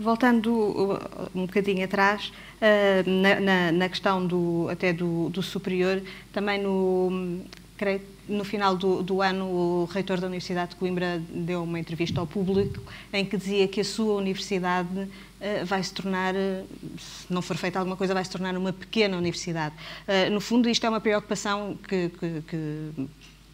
[0.00, 6.00] Voltando uh, um bocadinho atrás, uh, na, na, na, questão do, até do, do superior,
[6.32, 7.42] também no,
[7.76, 12.18] creio, no final do, do, ano o reitor da Universidade de Coimbra deu uma entrevista
[12.18, 12.82] ao público
[13.12, 17.78] em que dizia que a sua universidade uh, vai se tornar, se não for feita
[17.78, 19.74] alguma coisa, vai se tornar uma pequena universidade.
[20.32, 23.08] no fundo, isto é uma preocupação que, que, que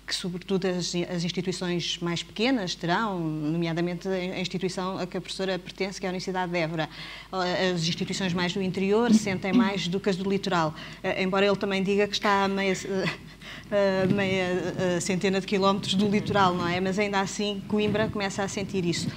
[0.07, 5.59] que, sobretudo, as, as, instituições mais pequenas terão, nomeadamente a instituição a que a professora
[5.59, 6.89] pertence, que é a Universidade de Évora.
[7.33, 11.57] As instituições mais do interior sentem mais do que as do litoral, eh, embora ele
[11.57, 12.75] também diga que está a meia,
[13.71, 16.81] a meia centena de quilómetros do litoral, não é?
[16.81, 19.09] Mas ainda assim, Coimbra começa a sentir isso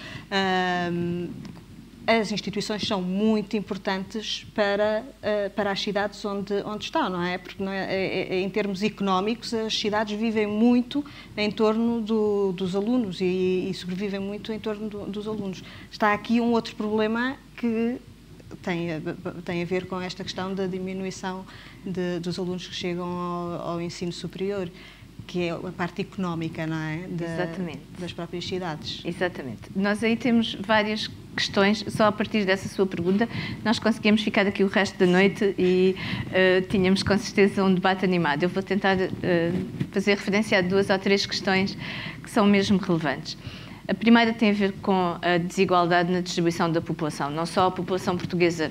[2.18, 7.38] as instituições são muito importantes para, uh, para as cidades onde, onde estão, não é?
[7.38, 11.06] Porque não é, é, é, em termos económicos, as cidades vivem muito
[11.38, 15.64] em torno do, dos alunos e, e, sobrevivem muito em torno do, dos alunos.
[15.92, 17.98] Está aqui um outro problema que
[18.64, 18.88] tem,
[19.46, 21.46] tem a ver com esta questão da diminuição
[21.86, 24.68] de, dos alunos que chegam ao, ao ensino superior
[25.28, 27.08] que é a parte económica, não é?
[27.08, 27.82] Exatamente.
[28.00, 29.04] Das próprias cidades.
[29.06, 29.70] Exatamente.
[29.76, 33.28] Nós aí temos várias questões, só a partir dessa sua pergunta,
[33.64, 35.96] nós conseguimos ficar aqui o resto da noite e
[36.28, 38.44] uh, tínhamos com certeza um debate animado.
[38.44, 39.10] Eu vou tentar uh,
[39.92, 41.78] fazer referência a duas ou três questões
[42.22, 43.38] que são mesmo relevantes.
[43.88, 47.32] A primeira tem a ver com a desigualdade na distribuição da população.
[47.32, 48.70] Não só a população portuguesa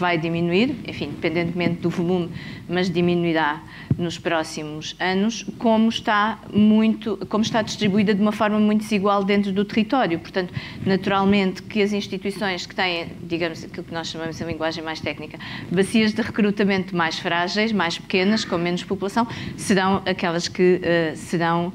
[0.00, 2.30] vai diminuir, enfim, independentemente do volume,
[2.68, 3.62] mas diminuirá
[3.98, 9.52] nos próximos anos, como está muito, como está distribuída de uma forma muito desigual dentro
[9.52, 10.18] do território.
[10.18, 10.52] Portanto,
[10.84, 15.38] naturalmente que as instituições que têm, digamos, aquilo que nós chamamos em linguagem mais técnica,
[15.70, 19.26] bacias de recrutamento mais frágeis, mais pequenas, com menos população,
[19.56, 21.72] serão aquelas que uh, serão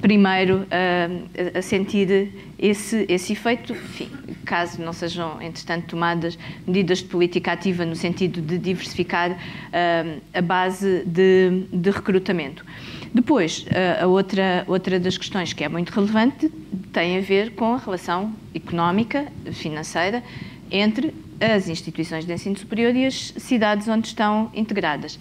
[0.00, 4.08] primeiro uh, a sentir esse, esse efeito, enfim,
[4.50, 10.42] caso não sejam, entretanto, tomadas medidas de política ativa no sentido de diversificar uh, a
[10.42, 12.66] base de, de recrutamento.
[13.14, 16.50] Depois, uh, a outra, outra das questões que é muito relevante
[16.92, 20.20] tem a ver com a relação económica, financeira,
[20.68, 25.16] entre as instituições de ensino superior e as cidades onde estão integradas.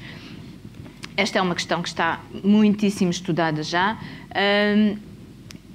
[1.16, 4.00] Esta é uma questão que está muitíssimo estudada já.
[4.76, 5.09] Um,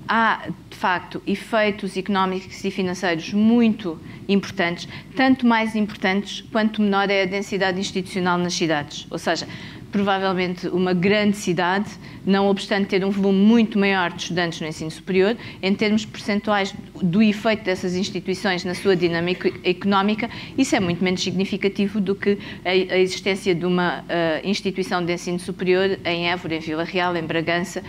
[0.09, 3.99] há, de facto, efeitos económicos e financeiros muito
[4.29, 9.07] importantes, tanto mais importantes quanto menor é a densidade institucional nas cidades.
[9.11, 9.47] Ou seja,
[9.95, 11.89] provavelmente uma grande cidade,
[12.27, 16.75] não obstante ter um volume muito maior de estudantes no ensino superior, em termos percentuais
[17.01, 20.29] do efeito dessas instituições na sua dinâmica económica,
[20.59, 24.05] isso é muito menos significativo do que a, existência de uma uh,
[24.43, 27.81] instituição de ensino superior em Évora, em Vila Real, em Bragança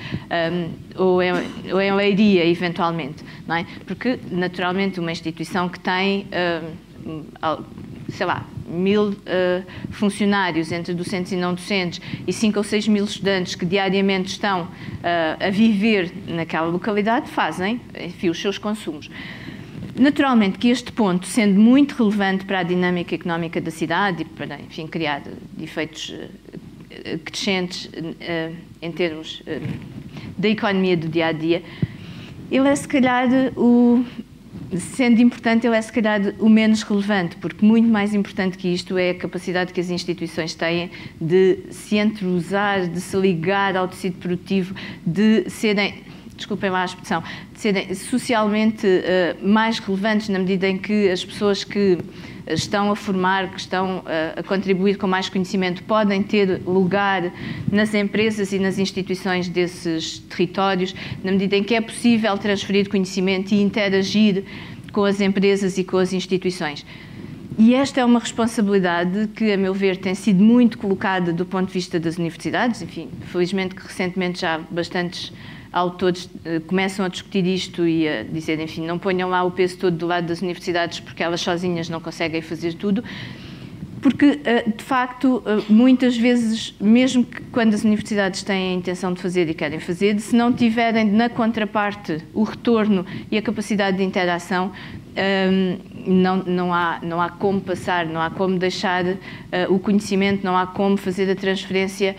[0.53, 1.31] um, ou, em,
[1.73, 3.23] ou, em, Leiria, eventualmente.
[3.47, 3.65] Não é?
[3.83, 6.27] Porque, naturalmente, uma instituição que tem.
[6.29, 7.65] Uh,
[8.09, 9.15] sei lá, mil uh,
[9.91, 14.63] funcionários entre docentes e não docentes e 5 ou 6 mil estudantes que diariamente estão
[14.63, 14.67] uh,
[15.39, 19.09] a viver naquela localidade fazem enfim, os seus consumos.
[19.97, 24.59] Naturalmente que este ponto, sendo muito relevante para a dinâmica económica da cidade e para,
[24.59, 25.23] enfim, criar
[25.61, 27.89] efeitos uh, crescentes
[28.81, 29.43] em termos
[30.37, 31.61] da economia do dia a dia,
[32.51, 34.05] ele é se calhar o
[34.77, 38.97] sendo importante, ele é se calhar o menos relevante, porque muito mais importante que isto
[38.97, 40.89] é a capacidade que as instituições têm
[41.19, 46.03] de se entrosar, de se ligar ao tecido produtivo, de serem
[46.35, 51.23] desculpem lá a expressão, de serem socialmente uh, mais relevantes na medida em que as
[51.23, 51.97] pessoas que
[52.47, 57.31] estão a formar, que estão a, a contribuir com mais conhecimento, podem ter lugar
[57.71, 63.53] nas empresas e nas instituições desses territórios, na medida em que é possível transferir conhecimento
[63.53, 64.43] e interagir
[64.91, 66.85] com as empresas e com as instituições.
[67.57, 71.67] E esta é uma responsabilidade que, a meu ver, tem sido muito colocada do ponto
[71.67, 72.81] de vista das universidades.
[72.81, 75.31] Enfim, felizmente que recentemente já bastantes
[75.75, 79.77] autores uh, começam a discutir isto e a dizer, enfim, não ponham lá o peso
[79.77, 83.03] todo do lado das universidades porque elas sozinhas não conseguem fazer tudo.
[84.01, 89.11] Porque, uh, de facto, uh, muitas vezes, mesmo que quando as universidades têm a intenção
[89.11, 93.97] de fazer e querem fazer, se não tiverem na contraparte o retorno e a capacidade
[93.97, 94.71] de interação,
[95.17, 95.77] um,
[96.07, 99.03] não, não, há, não há como passar, não há como deixar
[99.69, 102.15] o conhecimento, não há como fazer a transferência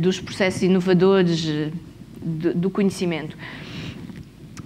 [0.00, 1.70] dos processos inovadores
[2.22, 3.36] do, conhecimento.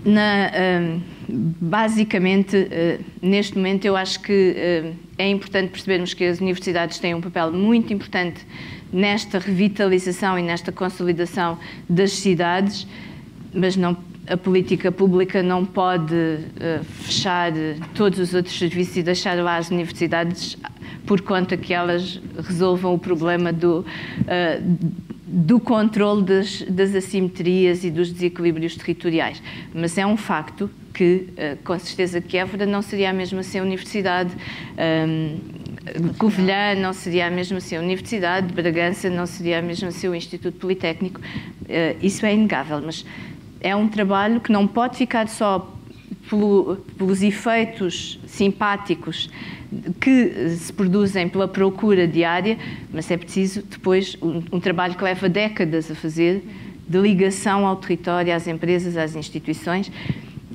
[0.05, 4.55] Na, uh, basicamente, uh, neste momento, eu acho que
[4.85, 8.47] uh, é importante percebermos que as universidades têm um papel muito importante
[8.93, 11.59] nesta revitalização e nesta consolidação
[11.89, 12.87] das cidades,
[13.53, 13.97] mas não
[14.29, 17.53] a política pública não pode uh, fechar
[17.95, 20.59] todos os outros serviços e deixar lá as universidades
[21.07, 27.91] por conta que elas resolvam o problema do, uh, do controle das, das, assimetrias e
[27.91, 29.43] dos desequilíbrios territoriais.
[29.75, 33.61] Mas é um facto que, uh, com certeza, que Évora não seria a mesma sem
[33.61, 34.33] a universidade.
[35.09, 35.57] Um,
[36.19, 40.15] Covilhã não seria a mesma sem a Universidade, Bragança não seria a mesma sem o
[40.15, 41.21] Instituto Politécnico.
[41.21, 43.05] Uh, isso é inegável, mas
[43.61, 45.76] é um trabalho que não pode ficar só
[46.29, 49.31] pelo, pelos efeitos simpáticos
[50.01, 52.59] que se produzem pela procura diária,
[52.93, 56.43] mas é preciso depois um, um trabalho que leva décadas a fazer
[56.89, 59.91] de ligação ao território, às empresas, às instituições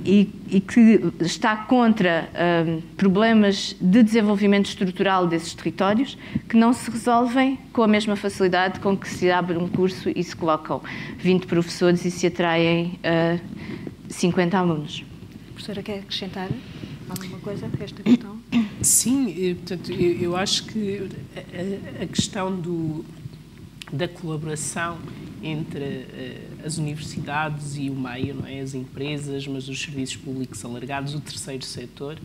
[0.05, 2.29] e, e que está contra
[2.65, 6.17] um, problemas de desenvolvimento estrutural desses territórios
[6.49, 10.23] que não se resolvem com a mesma facilidade com que se abre um curso e
[10.23, 10.81] se colocam
[11.17, 13.39] 20 professores e se atraem uh,
[14.09, 15.10] 50 alunos.
[15.61, 16.49] Professora, quer acrescentar
[17.07, 18.39] alguma coisa a esta questão?
[18.81, 23.05] Sim, portanto, eu, eu acho que a, a questão do,
[23.93, 24.97] da colaboração
[25.43, 28.59] entre uh, as universidades e o meio, não é?
[28.59, 32.17] as empresas, mas os serviços públicos alargados, o terceiro setor,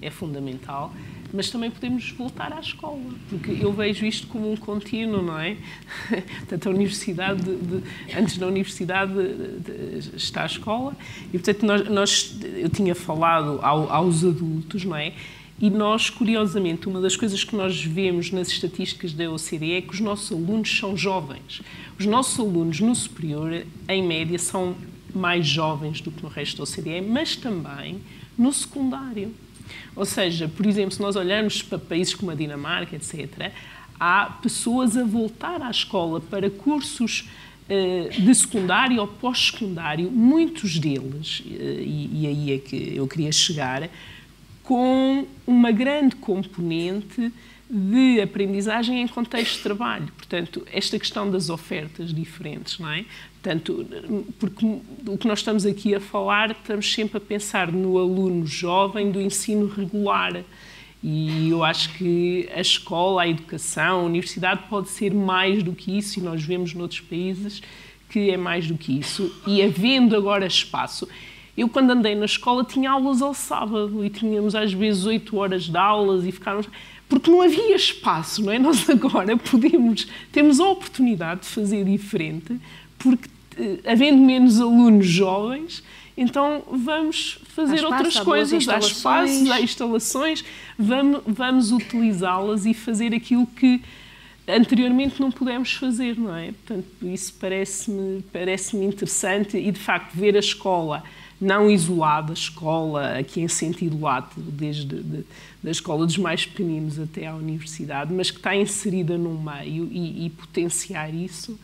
[0.00, 0.92] é fundamental.
[1.32, 5.56] Mas também podemos voltar à escola, porque eu vejo isto como um contínuo, não é?
[6.38, 7.82] portanto, a universidade, de, de,
[8.16, 10.96] antes da universidade de, está a escola,
[11.28, 15.12] e portanto, nós, nós eu tinha falado ao, aos adultos, não é?
[15.58, 19.94] E nós, curiosamente, uma das coisas que nós vemos nas estatísticas da OCDE é que
[19.94, 21.62] os nossos alunos são jovens.
[21.98, 24.76] Os nossos alunos no superior, em média, são
[25.14, 28.02] mais jovens do que no resto da OCDE, mas também
[28.36, 29.32] no secundário.
[29.94, 33.52] Ou seja, por exemplo, se nós olharmos para países como a Dinamarca, etc.,
[33.98, 37.28] há pessoas a voltar à escola para cursos
[37.68, 43.88] eh, de secundário ou pós-secundário, muitos deles, eh, e aí é que eu queria chegar,
[44.66, 47.32] com uma grande componente
[47.70, 50.08] de aprendizagem em contexto de trabalho.
[50.16, 53.04] Portanto, esta questão das ofertas diferentes, não é?
[53.34, 53.86] Portanto,
[54.40, 54.66] porque
[55.06, 59.20] o que nós estamos aqui a falar, estamos sempre a pensar no aluno jovem do
[59.20, 60.42] ensino regular.
[61.02, 65.96] E eu acho que a escola, a educação, a universidade pode ser mais do que
[65.96, 67.62] isso, e nós vemos noutros países
[68.08, 69.32] que é mais do que isso.
[69.46, 71.08] E havendo agora espaço,
[71.56, 75.64] eu, quando andei na escola, tinha aulas ao sábado e tínhamos às vezes oito horas
[75.64, 76.68] de aulas e ficávamos.
[77.08, 78.58] Porque não havia espaço, não é?
[78.60, 82.60] Nós agora podemos, temos a oportunidade de fazer diferente,
[82.98, 85.82] porque eh, havendo menos alunos jovens,
[86.16, 90.44] então vamos fazer espaço, outras coisas, há espaços, há instalações,
[90.78, 93.80] vamos, vamos utilizá-las e fazer aquilo que
[94.48, 96.52] anteriormente não pudemos fazer, não é?
[96.52, 101.02] Portanto, isso parece-me parece interessante e, de facto, ver a escola
[101.40, 105.24] não isolada, a escola aqui em sentido lato, desde de,
[105.62, 110.26] da escola dos mais pequeninos até à universidade, mas que está inserida num meio e,
[110.26, 111.58] e potenciar isso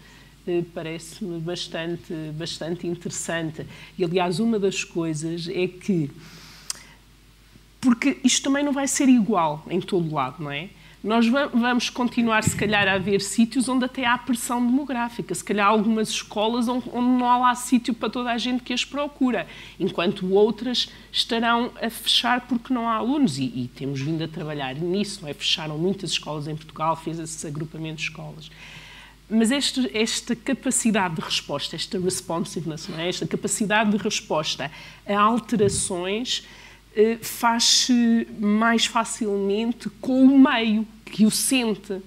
[0.46, 3.66] eh, parece-me bastante, bastante interessante.
[3.96, 6.10] E, aliás, uma das coisas é que,
[7.80, 10.69] porque isto também não vai ser igual em todo lado, não é?
[11.02, 15.34] Nós vamos continuar, se calhar, a haver sítios onde até há pressão demográfica.
[15.34, 19.49] Se calhar algumas escolas onde não há sítio para toda a gente que as procura,
[19.81, 23.37] enquanto outras estarão a fechar porque não há alunos.
[23.37, 25.34] E, e temos vindo a trabalhar nisso, é?
[25.34, 28.48] Fecharam muitas escolas em Portugal, fez esse agrupamento de escolas.
[29.29, 33.08] Mas esta, esta capacidade de resposta, esta responsiveness, é?
[33.08, 34.70] esta capacidade de resposta
[35.05, 36.46] a alterações
[37.20, 42.01] faz-se mais facilmente com o meio que o sente.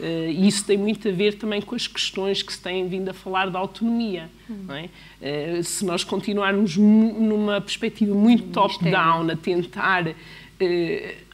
[0.00, 3.08] Eh, e isso tem muito a ver também com as questões que se têm vindo
[3.08, 4.30] a falar da autonomia.
[4.48, 4.66] Hum.
[4.70, 4.88] É?
[5.20, 10.14] Eh, se nós continuarmos numa perspectiva muito top-down, a tentar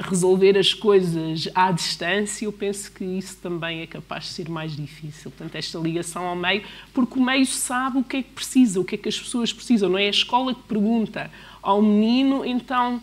[0.00, 4.75] resolver as coisas à distância, eu penso que isso também é capaz de ser mais
[4.75, 5.31] difícil.
[5.31, 6.62] Portanto, esta ligação ao meio,
[6.95, 9.53] porque o meio sabe o que é que precisa, o que é que as pessoas
[9.53, 9.91] precisam.
[9.91, 11.31] Não é a escola que pergunta
[11.62, 13.00] ao menino, então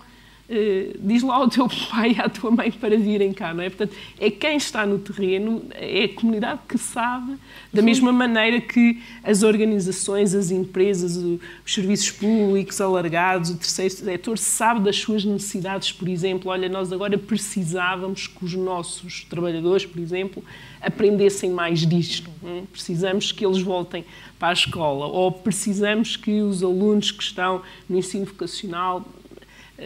[0.47, 3.69] Uh, diz lá ao teu pai e à tua mãe para virem cá, não é?
[3.69, 7.35] Portanto, é quem está no terreno, é a comunidade que sabe,
[7.73, 7.85] da Sim.
[7.85, 14.81] mesma maneira que as organizações, as empresas, os serviços públicos alargados, o terceiro setor, sabe
[14.81, 16.51] das suas necessidades, por exemplo.
[16.51, 20.43] Olha, nós agora precisávamos que os nossos trabalhadores, por exemplo,
[20.79, 22.29] aprendessem mais disto.
[22.43, 22.61] É?
[22.71, 24.05] Precisamos que eles voltem
[24.37, 29.14] para a escola, ou precisamos que os alunos que estão no ensino vocacional, eh,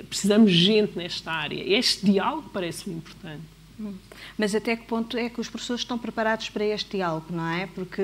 [0.10, 1.62] precisamos de gente nesta área.
[1.62, 3.44] Este diálogo parece-me importante.
[4.38, 7.68] Mas até que ponto é que os professores estão preparados para este diálogo, não é?
[7.68, 8.02] Porque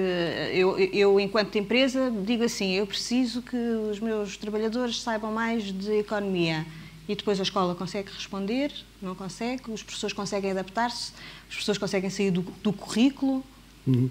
[0.54, 6.00] eu, eu, enquanto empresa, digo assim: eu preciso que os meus trabalhadores saibam mais de
[6.00, 6.65] economia.
[7.08, 11.12] E depois a escola consegue responder, não consegue, os professores conseguem adaptar-se,
[11.48, 13.44] as pessoas conseguem sair do, do currículo.
[13.86, 14.10] Uhum.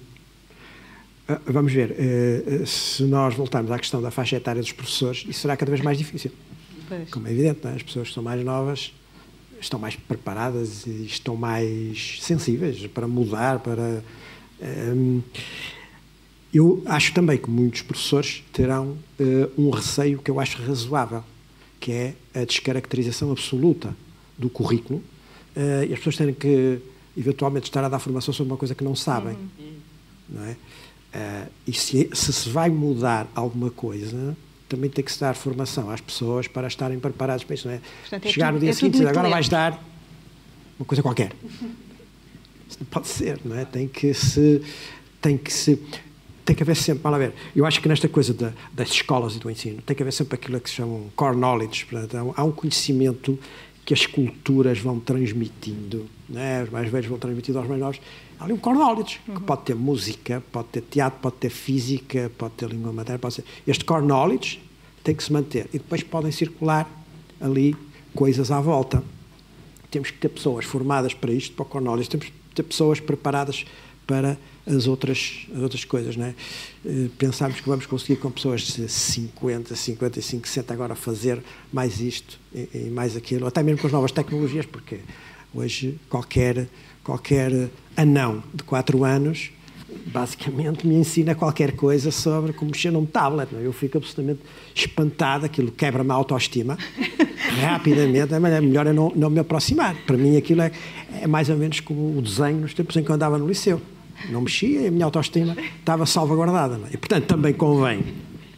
[1.26, 5.40] Ah, vamos ver, uh, se nós voltarmos à questão da faixa etária dos professores, isso
[5.40, 6.31] será cada vez mais difícil.
[6.88, 7.11] Pois.
[7.11, 7.71] Como é evidente, é?
[7.71, 8.93] as pessoas que são mais novas
[9.61, 14.03] estão mais preparadas e estão mais sensíveis para mudar, para.
[14.61, 15.21] Um,
[16.53, 21.25] eu acho também que muitos professores terão uh, um receio que eu acho razoável,
[21.81, 23.95] que é a descaracterização absoluta
[24.38, 25.03] do currículo
[25.57, 26.79] uh, e as pessoas terem que,
[27.17, 29.37] eventualmente, estar a dar formação sobre uma coisa que não sabem.
[29.59, 29.73] Uhum.
[30.29, 30.53] Não é?
[30.53, 34.37] Uh, e se, se se vai mudar alguma coisa,
[34.68, 37.68] também tem que se dar formação às pessoas para estarem preparadas para isso.
[37.68, 37.80] Não é?
[38.00, 39.83] Portanto, é Chegar tudo, no dia é seguinte e dizer agora vais dar
[40.78, 41.33] uma coisa qualquer.
[42.68, 43.64] Isso não pode ser, não é?
[43.64, 44.62] Tem que se.
[45.21, 45.80] Tem que se.
[46.44, 49.38] Tem que haver sempre, a ver, eu acho que nesta coisa da, das escolas e
[49.38, 52.52] do ensino, tem que haver sempre aquilo que se chama core knowledge, portanto, há um
[52.52, 53.38] conhecimento
[53.85, 56.62] que as culturas vão transmitindo, né?
[56.62, 58.00] os mais velhos vão transmitindo aos mais novos.
[58.38, 59.35] Há ali um knowledge, uhum.
[59.35, 63.35] que pode ter música, pode ter teatro, pode ter física, pode ter língua materna, pode
[63.35, 63.45] ser...
[63.67, 64.61] Este knowledge
[65.03, 65.67] tem que se manter.
[65.69, 66.88] E depois podem circular
[67.41, 67.76] ali
[68.14, 69.05] coisas à volta.
[69.91, 73.67] Temos que ter pessoas formadas para isto, para o knowledge, temos que ter pessoas preparadas
[74.07, 76.17] para as outras, as outras coisas.
[76.17, 76.35] Não é?
[76.85, 81.43] Eh, pensamos que vamos conseguir com pessoas de 50, 55, 60 agora fazer
[81.73, 85.01] mais isto e, e mais aquilo, até mesmo com as novas tecnologias, porque
[85.55, 86.69] hoje qualquer,
[87.03, 89.51] qualquer anão de 4 anos
[90.07, 93.53] basicamente me ensina qualquer coisa sobre como mexer num tablet.
[93.53, 93.61] Não?
[93.61, 93.67] É?
[93.67, 94.41] Eu fico absolutamente
[94.75, 96.77] espantado, aquilo quebra-me a autoestima
[97.63, 99.95] rapidamente, é melhor é não, não me aproximar.
[100.07, 100.73] Para mim aquilo é,
[101.21, 103.81] é mais ou menos como o desenho nos tempos em que eu andava no liceu
[104.30, 106.80] não mexia e a minha autoestima estava salvaguardada.
[106.90, 106.94] É?
[106.94, 108.04] E, portanto, também convém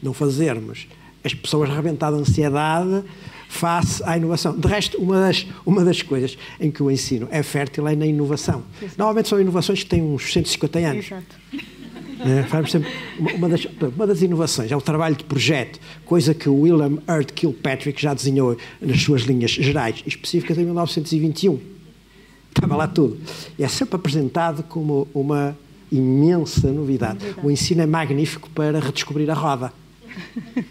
[0.02, 0.86] não fazermos
[1.24, 3.02] as pessoas rebentar de ansiedade
[3.48, 4.56] face à inovação.
[4.58, 8.06] De resto, uma das, uma das coisas em que o ensino é fértil é na
[8.06, 8.62] inovação.
[8.80, 8.94] Exato.
[8.98, 11.06] Normalmente são inovações que têm uns 150 anos.
[11.06, 11.36] Exato.
[12.18, 16.60] É, sempre, uma, das, uma das inovações é o trabalho de projeto, coisa que o
[16.60, 21.75] William Hurt Kilpatrick já desenhou nas suas linhas gerais específicas em 1921
[22.56, 23.18] estava lá tudo.
[23.58, 25.56] É sempre apresentado como uma
[25.90, 27.24] imensa novidade.
[27.24, 27.46] novidade.
[27.46, 29.72] O ensino é magnífico para redescobrir a roda.